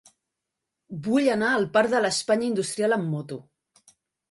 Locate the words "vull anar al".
1.07-1.67